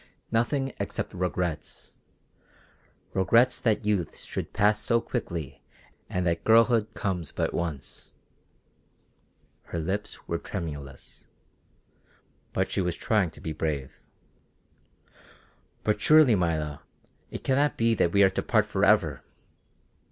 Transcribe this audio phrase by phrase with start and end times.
[0.31, 1.95] Nothing except regrets
[3.13, 5.61] regrets that youth should pass so quickly
[6.09, 8.11] and that girlhood comes but once."
[9.65, 11.27] Her lips were tremulous,
[12.51, 14.01] but she was trying to be brave.
[15.83, 16.81] "But surely, Maida,
[17.29, 19.21] it cannot be that we are to part forever.